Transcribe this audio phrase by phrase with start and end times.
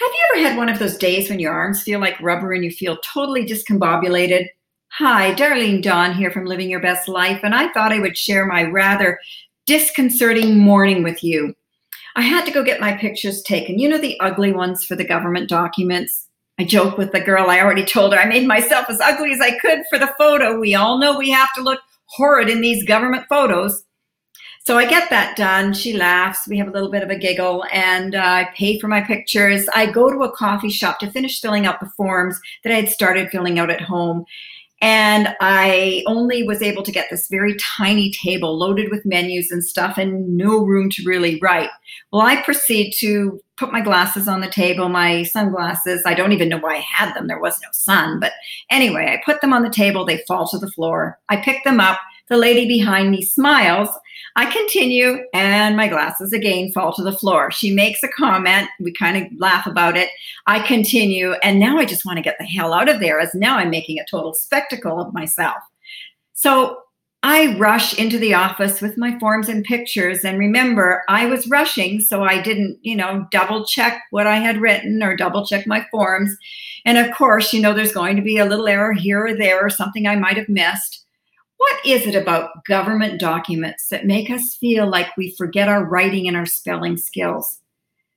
[0.00, 2.64] Have you ever had one of those days when your arms feel like rubber and
[2.64, 4.46] you feel totally discombobulated?
[4.92, 8.46] Hi, Darlene Dawn here from Living Your Best Life, and I thought I would share
[8.46, 9.20] my rather
[9.66, 11.54] disconcerting morning with you.
[12.16, 13.78] I had to go get my pictures taken.
[13.78, 16.28] You know, the ugly ones for the government documents.
[16.58, 19.40] I joke with the girl, I already told her I made myself as ugly as
[19.42, 20.58] I could for the photo.
[20.58, 23.84] We all know we have to look horrid in these government photos.
[24.62, 25.72] So I get that done.
[25.72, 26.46] She laughs.
[26.46, 29.66] We have a little bit of a giggle and uh, I pay for my pictures.
[29.74, 32.90] I go to a coffee shop to finish filling out the forms that I had
[32.90, 34.26] started filling out at home.
[34.82, 39.64] And I only was able to get this very tiny table loaded with menus and
[39.64, 41.68] stuff and no room to really write.
[42.12, 46.02] Well, I proceed to put my glasses on the table, my sunglasses.
[46.06, 47.26] I don't even know why I had them.
[47.28, 48.20] There was no sun.
[48.20, 48.32] But
[48.70, 50.06] anyway, I put them on the table.
[50.06, 51.18] They fall to the floor.
[51.28, 51.98] I pick them up.
[52.28, 53.90] The lady behind me smiles
[54.36, 57.50] I continue, and my glasses again fall to the floor.
[57.50, 58.68] She makes a comment.
[58.78, 60.08] We kind of laugh about it.
[60.46, 63.34] I continue, and now I just want to get the hell out of there, as
[63.34, 65.58] now I'm making a total spectacle of myself.
[66.32, 66.78] So
[67.22, 70.24] I rush into the office with my forms and pictures.
[70.24, 74.60] And remember, I was rushing, so I didn't, you know, double check what I had
[74.60, 76.34] written or double check my forms.
[76.86, 79.60] And of course, you know, there's going to be a little error here or there
[79.60, 80.99] or something I might have missed.
[81.60, 86.26] What is it about government documents that make us feel like we forget our writing
[86.26, 87.60] and our spelling skills?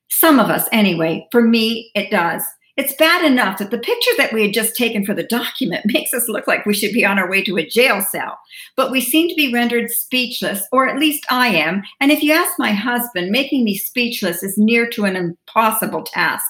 [0.08, 1.28] Some of us, anyway.
[1.30, 2.42] For me, it does.
[2.78, 6.14] It's bad enough that the picture that we had just taken for the document makes
[6.14, 8.40] us look like we should be on our way to a jail cell.
[8.78, 11.84] But we seem to be rendered speechless, or at least I am.
[12.00, 16.48] And if you ask my husband, making me speechless is near to an impossible task.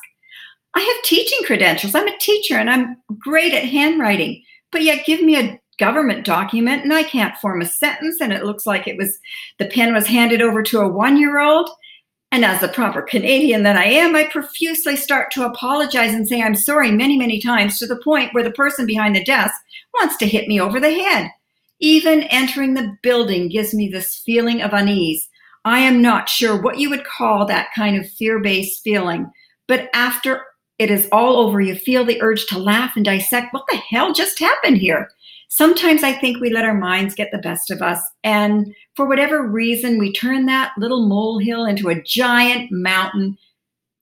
[0.76, 1.96] I have teaching credentials.
[1.96, 4.44] I'm a teacher and I'm great at handwriting.
[4.72, 8.46] But yet, give me a government document and I can't form a sentence and it
[8.46, 9.20] looks like it was
[9.60, 11.70] the pen was handed over to a 1-year-old
[12.32, 16.42] and as the proper Canadian that I am I profusely start to apologize and say
[16.42, 19.54] I'm sorry many many times to the point where the person behind the desk
[19.94, 21.30] wants to hit me over the head.
[21.82, 25.28] Even entering the building gives me this feeling of unease.
[25.66, 29.30] I am not sure what you would call that kind of fear-based feeling
[29.68, 30.44] but after
[30.80, 34.14] it is all over you feel the urge to laugh and dissect what the hell
[34.14, 35.10] just happened here
[35.50, 38.02] sometimes I think we let our minds get the best of us.
[38.24, 43.38] And for whatever reason, we turn that little molehill into a giant mountain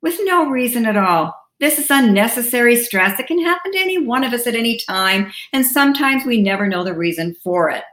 [0.02, 1.35] with no reason at all.
[1.59, 3.19] This is unnecessary stress.
[3.19, 5.31] It can happen to any one of us at any time.
[5.53, 7.84] And sometimes we never know the reason for it.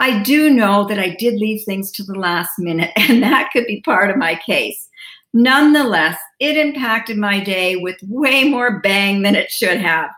[0.00, 3.66] I do know that I did leave things to the last minute, and that could
[3.66, 4.88] be part of my case.
[5.32, 10.10] Nonetheless, it impacted my day with way more bang than it should have.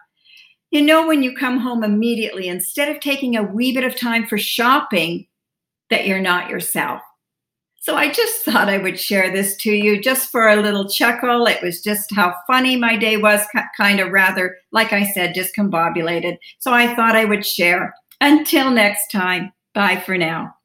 [0.76, 4.26] You know, when you come home immediately, instead of taking a wee bit of time
[4.26, 5.26] for shopping,
[5.88, 7.00] that you're not yourself.
[7.80, 11.46] So I just thought I would share this to you just for a little chuckle.
[11.46, 13.40] It was just how funny my day was,
[13.74, 16.36] kind of rather, like I said, discombobulated.
[16.58, 17.94] So I thought I would share.
[18.20, 20.56] Until next time, bye for now.